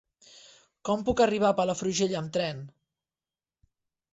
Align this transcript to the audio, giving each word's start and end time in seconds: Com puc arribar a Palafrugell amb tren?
Com 0.89 1.03
puc 1.09 1.21
arribar 1.25 1.51
a 1.53 1.55
Palafrugell 1.59 2.15
amb 2.23 2.33
tren? 2.39 2.65